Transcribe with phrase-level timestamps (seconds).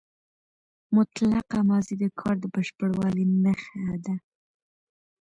[0.95, 4.15] مطلقه ماضي د کار د بشپړوالي نخښه ده.